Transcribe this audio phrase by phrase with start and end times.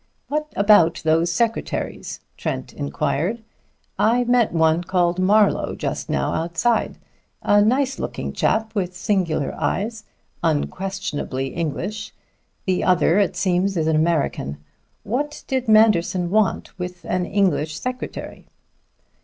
[0.29, 3.43] "What about these secretaries?" Trent inquired.
[3.99, 6.97] "I met one called Marlowe just now outside;
[7.43, 10.03] a nice looking chap with singular eyes,
[10.41, 12.15] unquestionably English.
[12.65, 14.57] The other, it seems, is an American.
[15.03, 18.47] What did Manderson want with an English secretary?"